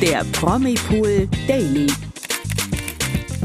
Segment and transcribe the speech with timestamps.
[0.00, 1.88] der Promipool Daily.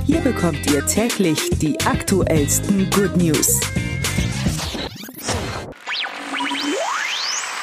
[0.05, 3.59] Hier bekommt ihr täglich die aktuellsten Good News.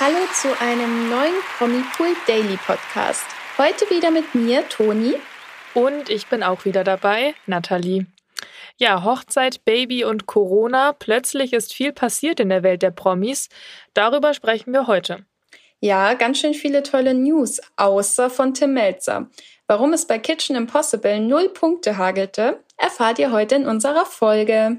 [0.01, 3.25] Hallo zu einem neuen Promipool Daily Podcast.
[3.59, 5.15] Heute wieder mit mir, Toni.
[5.75, 8.07] Und ich bin auch wieder dabei, Nathalie.
[8.77, 10.95] Ja, Hochzeit, Baby und Corona.
[10.95, 13.51] Plötzlich ist viel passiert in der Welt der Promis.
[13.95, 15.25] Darüber sprechen wir heute.
[15.81, 19.31] Ja, ganz schön viele tolle News, außer von Tim Melzer.
[19.67, 24.79] Warum es bei Kitchen Impossible null Punkte hagelte, erfahrt ihr heute in unserer Folge.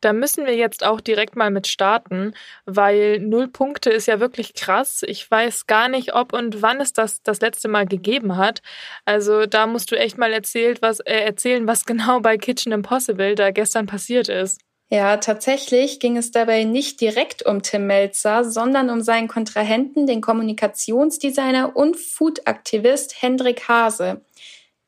[0.00, 2.32] Da müssen wir jetzt auch direkt mal mit starten,
[2.64, 5.02] weil null Punkte ist ja wirklich krass.
[5.06, 8.62] Ich weiß gar nicht, ob und wann es das das letzte Mal gegeben hat.
[9.04, 13.34] Also da musst du echt mal erzählt, was, äh, erzählen, was genau bei Kitchen Impossible
[13.34, 14.60] da gestern passiert ist.
[14.90, 20.20] Ja, tatsächlich ging es dabei nicht direkt um Tim Melzer, sondern um seinen Kontrahenten, den
[20.20, 24.22] Kommunikationsdesigner und Food-Aktivist Hendrik Hase.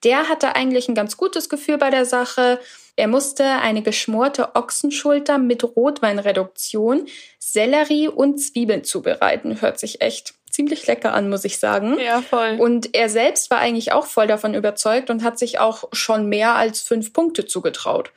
[0.02, 2.58] Der hatte eigentlich ein ganz gutes Gefühl bei der Sache
[3.00, 7.06] er musste eine geschmorte Ochsenschulter mit Rotweinreduktion,
[7.38, 9.62] Sellerie und Zwiebeln zubereiten.
[9.62, 11.98] Hört sich echt ziemlich lecker an, muss ich sagen.
[11.98, 12.58] Ja, voll.
[12.60, 16.56] Und er selbst war eigentlich auch voll davon überzeugt und hat sich auch schon mehr
[16.56, 18.12] als fünf Punkte zugetraut.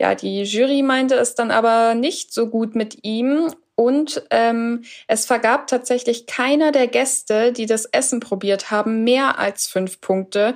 [0.00, 5.26] Ja, die Jury meinte es dann aber nicht so gut mit ihm und ähm, es
[5.26, 10.54] vergab tatsächlich keiner der Gäste, die das Essen probiert haben, mehr als fünf Punkte.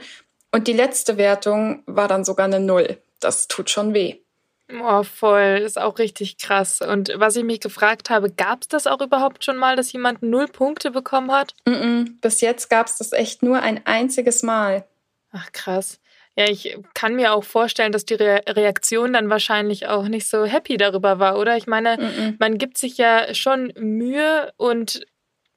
[0.53, 4.17] Und die letzte Wertung war dann sogar eine Null das tut schon weh.
[4.83, 6.81] Oh, voll, ist auch richtig krass.
[6.81, 10.23] Und was ich mich gefragt habe, gab es das auch überhaupt schon mal, dass jemand
[10.23, 11.55] null Punkte bekommen hat?
[11.67, 14.85] Mm -mm, bis jetzt gab es das echt nur ein einziges Mal.
[15.31, 16.01] Ach krass.
[16.39, 20.45] Ja, ich kann mir auch vorstellen, dass die Re Reaktion dann wahrscheinlich auch nicht so
[20.45, 21.57] happy darüber war, oder?
[21.57, 25.07] Ich meine, mm man gibt sich ja schon Mühe und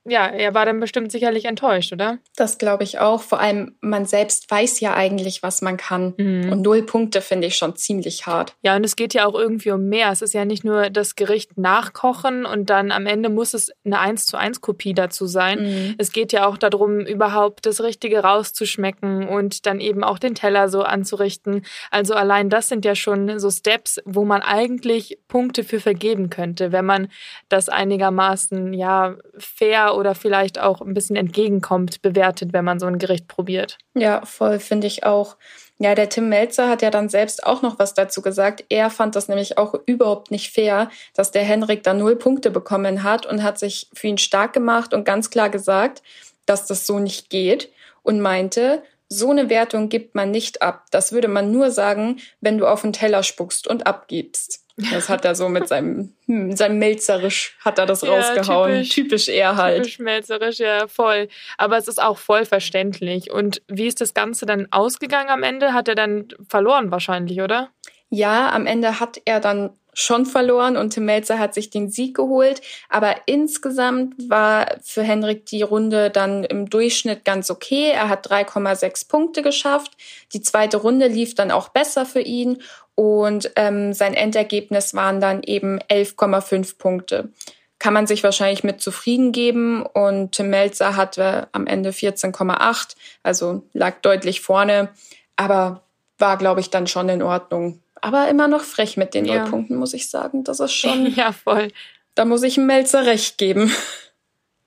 [0.06, 2.20] ja, er war dann bestimmt sicherlich enttäuscht, oder?
[2.36, 3.22] Das glaube ich auch.
[3.22, 6.14] Vor allem, man selbst weiß ja eigentlich, was man kann.
[6.18, 6.52] Mhm.
[6.52, 8.56] Und null Punkte finde ich schon ziemlich hart.
[8.62, 10.12] Ja, und es geht ja auch irgendwie um mehr.
[10.12, 14.00] Es ist ja nicht nur das Gericht nachkochen und dann am Ende muss es eine
[14.00, 15.64] 1 zu 1 Kopie dazu sein.
[15.64, 15.96] Mhm.
[15.98, 20.70] Es geht ja auch darum, überhaupt das Richtige rauszuschmecken und dann eben auch den Teller
[20.70, 21.66] so anzurichten.
[21.92, 26.72] Also allein das sind ja schon so Steps, wo man eigentlich Punkte für vergeben könnte,
[26.72, 27.10] wenn man
[27.50, 33.00] das einigermaßen, ja, fair oder vielleicht auch ein bisschen entgegenkommt, bewertet, wenn man so ein
[33.00, 33.78] Gericht probiert.
[33.94, 35.38] Ja, voll, finde ich auch.
[35.82, 38.66] Ja, der Tim Melzer hat ja dann selbst auch noch was dazu gesagt.
[38.68, 43.04] Er fand das nämlich auch überhaupt nicht fair, dass der Henrik da null Punkte bekommen
[43.04, 46.04] hat und hat sich für ihn stark gemacht und ganz klar gesagt,
[46.46, 47.72] dass das so nicht geht
[48.04, 50.86] und meinte, so eine Wertung gibt man nicht ab.
[50.92, 54.64] Das würde man nur sagen, wenn du auf den Teller spuckst und abgibst.
[54.92, 58.84] Das hat er so mit seinem, hm, seinem Melzerisch hat er das ja, rausgehauen.
[58.84, 59.84] Typisch, typisch er halt.
[59.84, 61.28] Typisch Melzerisch, ja, voll.
[61.58, 63.32] Aber es ist auch voll verständlich.
[63.32, 65.74] Und wie ist das Ganze dann ausgegangen am Ende?
[65.74, 67.70] Hat er dann verloren wahrscheinlich, oder?
[68.10, 72.16] Ja, am Ende hat er dann schon verloren und Tim Melzer hat sich den Sieg
[72.16, 72.62] geholt.
[72.88, 77.92] Aber insgesamt war für Henrik die Runde dann im Durchschnitt ganz okay.
[77.92, 79.92] Er hat 3,6 Punkte geschafft.
[80.34, 82.62] Die zweite Runde lief dann auch besser für ihn
[82.96, 87.30] und ähm, sein Endergebnis waren dann eben 11,5 Punkte.
[87.78, 93.64] Kann man sich wahrscheinlich mit zufrieden geben und Tim Melzer hatte am Ende 14,8, also
[93.74, 94.90] lag deutlich vorne,
[95.38, 95.82] aber
[96.18, 97.82] war, glaube ich, dann schon in Ordnung.
[98.02, 99.40] Aber immer noch frech mit den ja.
[99.42, 100.44] Nullpunkten, muss ich sagen.
[100.44, 101.08] Das ist schon.
[101.16, 101.70] ja, voll.
[102.16, 103.72] Da muss ich Melzer recht geben.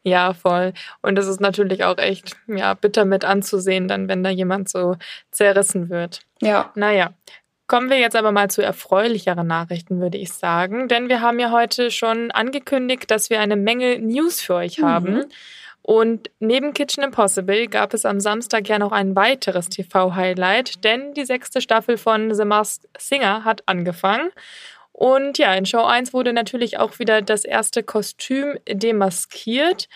[0.05, 0.73] Ja, voll.
[1.01, 4.97] Und es ist natürlich auch echt, ja, bitter mit anzusehen, dann, wenn da jemand so
[5.31, 6.23] zerrissen wird.
[6.41, 6.73] Ja.
[6.75, 7.13] Naja,
[7.73, 10.89] Kommen wir jetzt aber mal zu erfreulicheren Nachrichten, würde ich sagen.
[10.89, 14.85] Denn wir haben ja heute schon angekündigt, dass wir eine Menge News für euch mhm.
[14.85, 15.25] haben.
[15.83, 21.25] Und neben Kitchen Impossible gab es am Samstag ja noch ein weiteres TV-Highlight, denn die
[21.25, 24.31] sechste Staffel von The Masked Singer hat angefangen.
[24.93, 29.89] Und ja, in Show 1 wurde natürlich auch wieder das erste Kostüm demaskiert.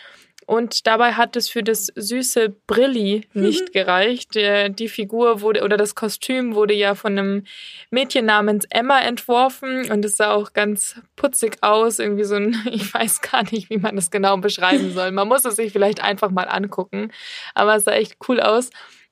[0.46, 4.36] Und dabei hat es für das süße Brilli nicht gereicht.
[4.36, 7.44] Die Figur wurde oder das Kostüm wurde ja von einem
[7.90, 11.98] Mädchen namens Emma entworfen und es sah auch ganz putzig aus.
[11.98, 15.10] Irgendwie so ein, ich weiß gar nicht, wie man das genau beschreiben soll.
[15.10, 17.10] Man muss es sich vielleicht einfach mal angucken.
[17.54, 18.70] Aber es sah echt cool aus.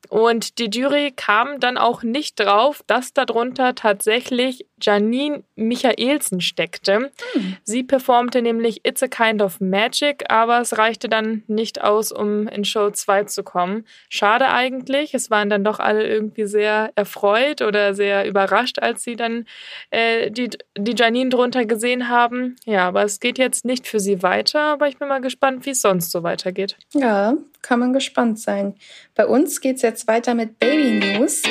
[0.09, 7.11] Und die Jury kam dann auch nicht drauf, dass darunter tatsächlich Janine Michaelsen steckte.
[7.33, 7.57] Hm.
[7.63, 12.49] Sie performte nämlich It's a Kind of Magic, aber es reichte dann nicht aus, um
[12.49, 13.87] in Show 2 zu kommen.
[14.09, 15.15] Schade eigentlich.
[15.15, 19.47] Es waren dann doch alle irgendwie sehr erfreut oder sehr überrascht, als sie dann
[19.91, 22.57] äh, die, die Janine drunter gesehen haben.
[22.65, 25.71] Ja, aber es geht jetzt nicht für sie weiter, aber ich bin mal gespannt, wie
[25.71, 26.77] es sonst so weitergeht.
[26.93, 28.77] Ja, kann man gespannt sein.
[29.17, 31.43] Bei uns geht's jetzt weiter mit Baby News.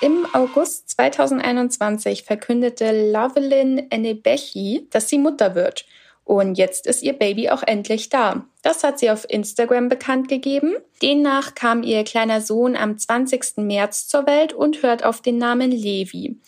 [0.00, 5.86] Im August 2021 verkündete Lovelyn Enebechi, dass sie Mutter wird.
[6.24, 8.46] Und jetzt ist ihr Baby auch endlich da.
[8.62, 10.76] Das hat sie auf Instagram bekannt gegeben.
[11.02, 13.56] Demnach kam ihr kleiner Sohn am 20.
[13.56, 16.38] März zur Welt und hört auf den Namen Levi.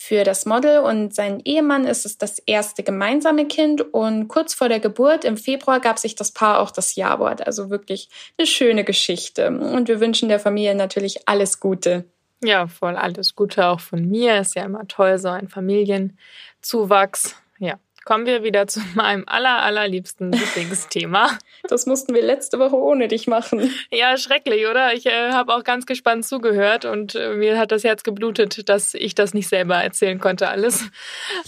[0.00, 4.68] Für das Model und seinen Ehemann ist es das erste gemeinsame Kind und kurz vor
[4.68, 7.44] der Geburt im Februar gab sich das Paar auch das Ja-Wort.
[7.44, 8.08] Also wirklich
[8.38, 9.48] eine schöne Geschichte.
[9.48, 12.04] Und wir wünschen der Familie natürlich alles Gute.
[12.44, 14.38] Ja, voll alles Gute auch von mir.
[14.38, 17.34] Ist ja immer toll, so ein Familienzuwachs.
[17.58, 21.38] Ja, kommen wir wieder zu meinem aller, allerliebsten Lieblingsthema.
[21.68, 23.74] Das mussten wir letzte Woche ohne dich machen.
[23.90, 24.94] Ja, schrecklich, oder?
[24.94, 28.94] Ich äh, habe auch ganz gespannt zugehört und äh, mir hat das Herz geblutet, dass
[28.94, 30.84] ich das nicht selber erzählen konnte alles.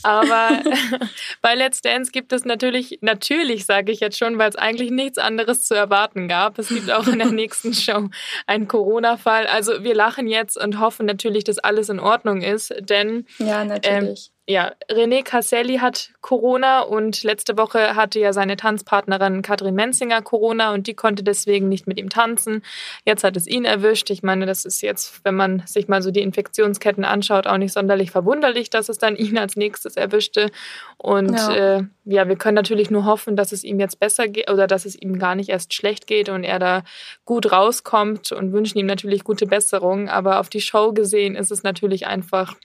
[0.02, 0.50] Aber
[1.43, 5.19] bei Let's Dance gibt es natürlich, natürlich sage ich jetzt schon, weil es eigentlich nichts
[5.19, 6.58] anderes zu erwarten gab.
[6.58, 8.08] Es gibt auch in der nächsten Show
[8.46, 9.46] einen Corona-Fall.
[9.46, 14.31] Also wir lachen jetzt und hoffen natürlich, dass alles in Ordnung ist, denn ja, natürlich.
[14.31, 20.23] Ähm, ja, René Casselli hat Corona und letzte Woche hatte ja seine Tanzpartnerin Katrin Menzinger
[20.23, 22.62] Corona und die konnte deswegen nicht mit ihm tanzen.
[23.05, 24.11] Jetzt hat es ihn erwischt.
[24.11, 27.73] Ich meine, das ist jetzt, wenn man sich mal so die Infektionsketten anschaut, auch nicht
[27.73, 30.50] sonderlich verwunderlich, dass es dann ihn als nächstes erwischte.
[30.96, 34.50] Und ja, äh, ja wir können natürlich nur hoffen, dass es ihm jetzt besser geht
[34.50, 36.82] oder dass es ihm gar nicht erst schlecht geht und er da
[37.25, 40.08] gut rauskommt und wünschen ihm natürlich gute Besserung.
[40.08, 42.56] Aber auf die Show gesehen ist es natürlich einfach,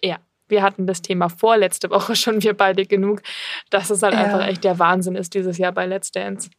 [0.00, 0.18] ja,
[0.48, 3.22] wir hatten das Thema vorletzte Woche schon, wir beide genug,
[3.70, 4.20] dass es halt ja.
[4.20, 6.50] einfach echt der Wahnsinn ist dieses Jahr bei Let's Dance.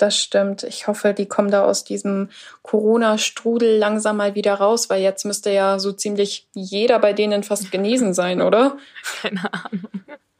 [0.00, 0.62] Das stimmt.
[0.62, 2.30] Ich hoffe, die kommen da aus diesem
[2.62, 7.70] Corona-Strudel langsam mal wieder raus, weil jetzt müsste ja so ziemlich jeder bei denen fast
[7.70, 8.78] genesen sein, oder?
[9.20, 9.90] Keine Ahnung.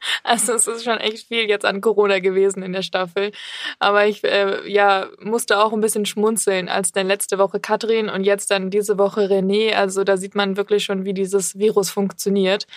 [0.23, 3.31] Also es ist schon echt viel jetzt an Corona gewesen in der Staffel.
[3.79, 8.23] Aber ich äh, ja, musste auch ein bisschen schmunzeln, als dann letzte Woche Katrin und
[8.23, 9.73] jetzt dann diese Woche René.
[9.73, 12.67] Also da sieht man wirklich schon, wie dieses Virus funktioniert.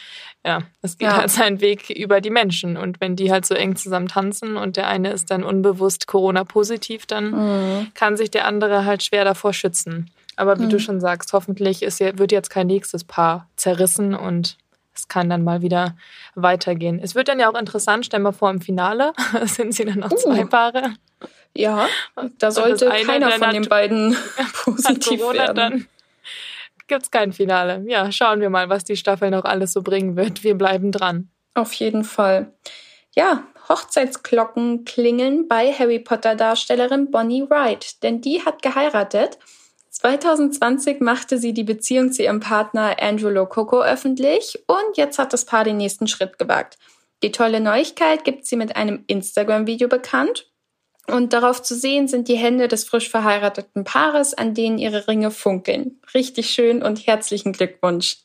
[0.45, 1.17] Ja, es geht ja.
[1.17, 2.77] halt seinen Weg über die Menschen.
[2.77, 7.07] Und wenn die halt so eng zusammen tanzen und der eine ist dann unbewusst Corona-positiv,
[7.07, 7.93] dann mhm.
[7.95, 10.11] kann sich der andere halt schwer davor schützen.
[10.37, 10.71] Aber wie mhm.
[10.71, 14.57] du schon sagst, hoffentlich ist, wird jetzt kein nächstes Paar zerrissen und
[14.95, 15.97] es kann dann mal wieder
[16.35, 17.01] weitergehen.
[17.03, 19.13] Es wird dann ja auch interessant, stell mal vor, im Finale
[19.45, 20.17] sind sie dann noch uh.
[20.17, 20.95] zwei Paare.
[21.57, 21.87] Ja,
[22.39, 24.17] da sollte keiner von den beiden
[24.65, 25.57] positiv werden.
[25.57, 25.87] Dann
[26.89, 27.85] gibt es kein Finale.
[27.87, 30.43] Ja, schauen wir mal, was die Staffel noch alles so bringen wird.
[30.43, 31.29] Wir bleiben dran.
[31.55, 32.53] Auf jeden Fall.
[33.15, 39.39] Ja, Hochzeitsglocken klingeln bei Harry Potter Darstellerin Bonnie Wright, denn die hat geheiratet
[40.05, 45.47] 2020 machte sie die Beziehung zu ihrem Partner Andrew Lococo öffentlich und jetzt hat das
[45.47, 46.77] Paar den nächsten Schritt gewagt.
[47.23, 50.53] Die tolle Neuigkeit gibt sie mit einem Instagram-Video bekannt.
[51.07, 55.31] Und darauf zu sehen sind die Hände des frisch verheirateten Paares, an denen ihre Ringe
[55.31, 56.01] funkeln.
[56.13, 58.24] Richtig schön und herzlichen Glückwunsch.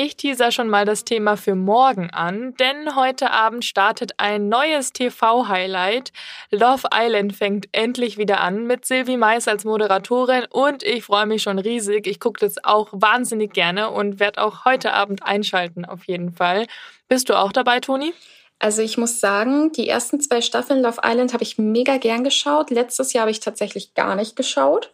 [0.00, 4.92] Ich teaser schon mal das Thema für morgen an, denn heute Abend startet ein neues
[4.92, 6.12] TV-Highlight.
[6.52, 11.42] Love Island fängt endlich wieder an mit Sylvie Mais als Moderatorin und ich freue mich
[11.42, 12.06] schon riesig.
[12.06, 16.68] Ich gucke das auch wahnsinnig gerne und werde auch heute Abend einschalten auf jeden Fall.
[17.08, 18.14] Bist du auch dabei, Toni?
[18.60, 22.70] Also ich muss sagen, die ersten zwei Staffeln Love Island habe ich mega gern geschaut.
[22.70, 24.92] Letztes Jahr habe ich tatsächlich gar nicht geschaut.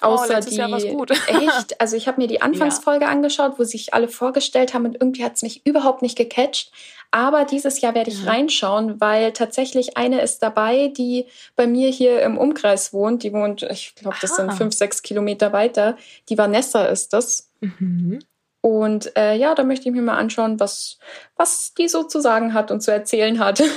[0.00, 1.10] Oh, Außer oh, die Jahr gut.
[1.28, 3.10] echt, also ich habe mir die Anfangsfolge ja.
[3.10, 6.72] angeschaut, wo sich alle vorgestellt haben und irgendwie hat es mich überhaupt nicht gecatcht.
[7.10, 8.30] Aber dieses Jahr werde ich ja.
[8.30, 11.26] reinschauen, weil tatsächlich eine ist dabei, die
[11.56, 13.22] bei mir hier im Umkreis wohnt.
[13.22, 15.96] Die wohnt, ich glaube, das sind fünf, sechs Kilometer weiter.
[16.28, 17.50] Die Vanessa ist das.
[17.60, 18.18] Mhm.
[18.60, 20.98] Und äh, ja, da möchte ich mir mal anschauen, was,
[21.36, 23.62] was die so zu sagen hat und zu erzählen hat.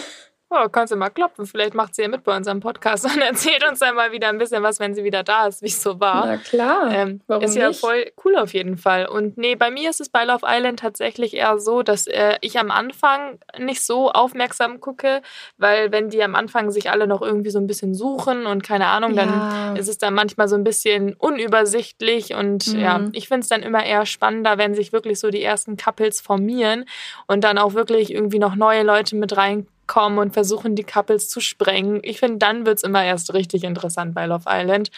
[0.53, 1.45] Oh, kannst du mal klopfen.
[1.45, 4.37] Vielleicht macht sie ja mit bei unserem Podcast und erzählt uns dann mal wieder ein
[4.37, 6.25] bisschen was, wenn sie wieder da ist, wie es so war.
[6.25, 6.91] Na klar.
[6.91, 7.79] Ähm, Warum ist ja nicht?
[7.79, 9.07] voll cool auf jeden Fall.
[9.07, 12.59] Und nee, bei mir ist es bei Love Island tatsächlich eher so, dass äh, ich
[12.59, 15.21] am Anfang nicht so aufmerksam gucke,
[15.57, 18.87] weil wenn die am Anfang sich alle noch irgendwie so ein bisschen suchen und keine
[18.87, 19.25] Ahnung, ja.
[19.25, 22.79] dann ist es dann manchmal so ein bisschen unübersichtlich und mhm.
[22.79, 26.19] ja, ich finde es dann immer eher spannender, wenn sich wirklich so die ersten Couples
[26.19, 26.83] formieren
[27.27, 31.27] und dann auch wirklich irgendwie noch neue Leute mit reinkommen kommen und versuchen, die Couples
[31.27, 31.99] zu sprengen.
[32.03, 34.89] Ich finde, dann wird es immer erst richtig interessant bei Love Island.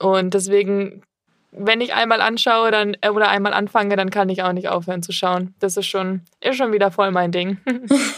[0.00, 1.04] Und deswegen,
[1.52, 5.04] wenn ich einmal anschaue dann, äh, oder einmal anfange, dann kann ich auch nicht aufhören
[5.04, 5.54] zu schauen.
[5.60, 7.58] Das ist schon, ist schon wieder voll mein Ding.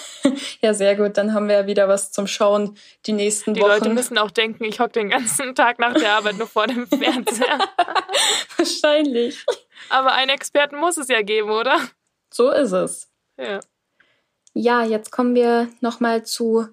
[0.63, 1.19] ja, sehr gut.
[1.19, 3.73] Dann haben wir ja wieder was zum Schauen die nächsten die Wochen.
[3.73, 6.67] Die Leute müssen auch denken, ich hocke den ganzen Tag nach der Arbeit nur vor
[6.67, 7.59] dem Fernseher.
[8.57, 9.45] Wahrscheinlich.
[9.91, 11.79] Aber einen Experten muss es ja geben, oder?
[12.33, 13.11] So ist es.
[13.39, 13.61] Ja.
[14.59, 16.67] Ja, jetzt kommen wir nochmal zu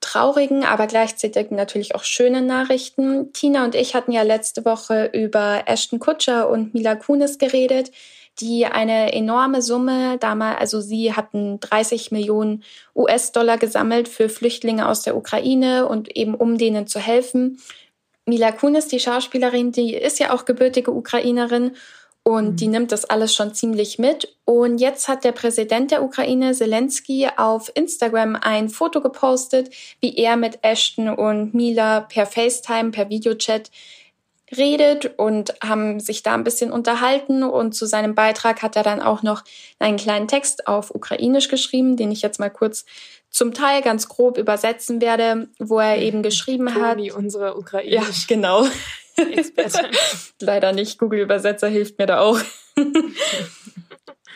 [0.00, 3.34] traurigen, aber gleichzeitig natürlich auch schönen Nachrichten.
[3.34, 7.90] Tina und ich hatten ja letzte Woche über Ashton Kutscher und Mila Kunis geredet,
[8.40, 12.64] die eine enorme Summe damals, also sie hatten 30 Millionen
[12.96, 17.60] US-Dollar gesammelt für Flüchtlinge aus der Ukraine und eben um denen zu helfen.
[18.24, 21.72] Mila Kunis, die Schauspielerin, die ist ja auch gebürtige Ukrainerin
[22.28, 22.72] und die mhm.
[22.72, 24.36] nimmt das alles schon ziemlich mit.
[24.44, 29.70] Und jetzt hat der Präsident der Ukraine, Zelensky, auf Instagram ein Foto gepostet,
[30.02, 33.70] wie er mit Ashton und Mila per FaceTime, per Videochat
[34.54, 37.42] redet und haben sich da ein bisschen unterhalten.
[37.42, 39.42] Und zu seinem Beitrag hat er dann auch noch
[39.78, 42.84] einen kleinen Text auf Ukrainisch geschrieben, den ich jetzt mal kurz
[43.30, 47.16] zum Teil ganz grob übersetzen werde, wo er eben geschrieben Toni, hat.
[47.16, 47.94] unsere Ukrainisch.
[47.94, 48.66] Ja, genau.
[50.40, 50.98] Leider nicht.
[50.98, 52.38] Google-Übersetzer hilft mir da auch.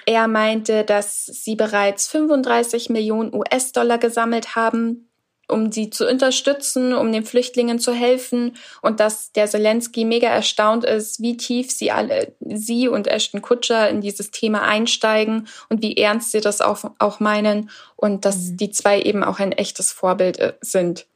[0.07, 5.09] er meinte, dass sie bereits 35 Millionen US-Dollar gesammelt haben,
[5.49, 10.85] um sie zu unterstützen, um den Flüchtlingen zu helfen und dass der Zelensky mega erstaunt
[10.85, 15.97] ist, wie tief sie alle, sie und Ashton Kutscher in dieses Thema einsteigen und wie
[15.97, 18.57] ernst sie das auch, auch meinen und dass mhm.
[18.57, 21.07] die zwei eben auch ein echtes Vorbild äh, sind.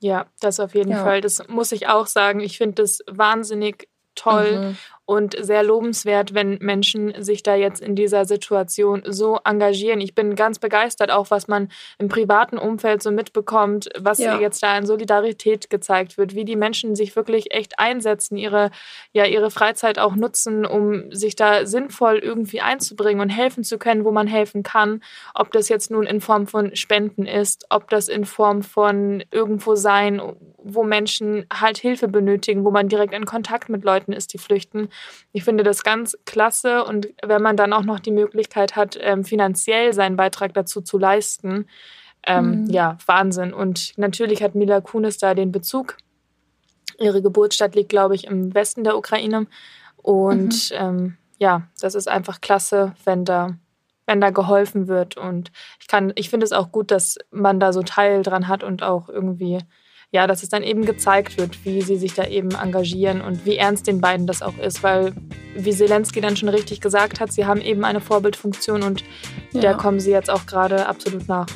[0.00, 1.02] Ja, das auf jeden ja.
[1.04, 1.20] Fall.
[1.20, 2.40] Das muss ich auch sagen.
[2.40, 4.76] Ich finde das wahnsinnig toll mhm
[5.10, 10.00] und sehr lobenswert, wenn Menschen sich da jetzt in dieser Situation so engagieren.
[10.00, 14.38] Ich bin ganz begeistert, auch was man im privaten Umfeld so mitbekommt, was ja.
[14.38, 18.70] jetzt da in Solidarität gezeigt wird, wie die Menschen sich wirklich echt einsetzen, ihre,
[19.12, 24.04] ja, ihre Freizeit auch nutzen, um sich da sinnvoll irgendwie einzubringen und helfen zu können,
[24.04, 25.02] wo man helfen kann.
[25.34, 29.74] Ob das jetzt nun in Form von Spenden ist, ob das in Form von irgendwo
[29.74, 30.22] sein,
[30.62, 34.88] wo Menschen halt Hilfe benötigen, wo man direkt in Kontakt mit Leuten ist, die flüchten.
[35.32, 39.24] Ich finde das ganz klasse und wenn man dann auch noch die Möglichkeit hat, ähm,
[39.24, 41.66] finanziell seinen Beitrag dazu zu leisten,
[42.26, 42.70] ähm, mhm.
[42.70, 43.52] ja, Wahnsinn.
[43.52, 45.96] Und natürlich hat Mila Kunis da den Bezug.
[46.98, 49.46] Ihre Geburtsstadt liegt, glaube ich, im Westen der Ukraine.
[49.96, 50.76] Und mhm.
[50.76, 53.56] ähm, ja, das ist einfach klasse, wenn da,
[54.06, 55.16] wenn da geholfen wird.
[55.16, 55.50] Und
[55.80, 58.82] ich kann, ich finde es auch gut, dass man da so Teil dran hat und
[58.82, 59.60] auch irgendwie
[60.12, 63.56] ja, dass es dann eben gezeigt wird, wie sie sich da eben engagieren und wie
[63.56, 65.12] ernst den beiden das auch ist, weil,
[65.54, 69.04] wie Zelensky dann schon richtig gesagt hat, sie haben eben eine Vorbildfunktion und
[69.52, 69.60] ja.
[69.60, 71.46] der kommen sie jetzt auch gerade absolut nach.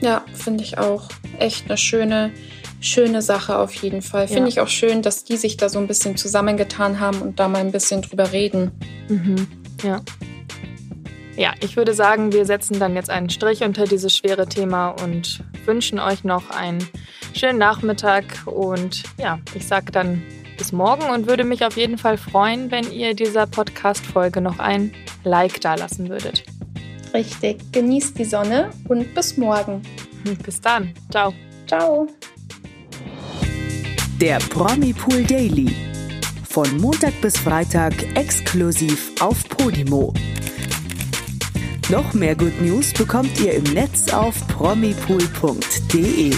[0.00, 2.32] Ja, finde ich auch echt eine schöne,
[2.80, 4.28] schöne Sache auf jeden Fall.
[4.28, 4.48] Finde ja.
[4.48, 7.58] ich auch schön, dass die sich da so ein bisschen zusammengetan haben und da mal
[7.58, 8.70] ein bisschen drüber reden.
[9.08, 9.46] Mhm.
[9.82, 10.00] Ja.
[11.36, 15.42] Ja, ich würde sagen, wir setzen dann jetzt einen Strich unter dieses schwere Thema und
[15.64, 16.86] wünschen euch noch einen
[17.34, 20.22] schönen Nachmittag und ja, ich sage dann
[20.56, 24.92] bis morgen und würde mich auf jeden Fall freuen, wenn ihr dieser Podcast-Folge noch ein
[25.24, 26.44] Like dalassen würdet.
[27.14, 29.82] Richtig, genießt die Sonne und bis morgen.
[30.44, 30.92] Bis dann.
[31.10, 31.32] Ciao.
[31.66, 32.06] Ciao.
[34.20, 35.74] Der Promi Pool Daily.
[36.50, 40.12] Von Montag bis Freitag exklusiv auf Podimo.
[41.88, 46.32] Noch mehr Good News bekommt ihr im Netz auf promipool.de.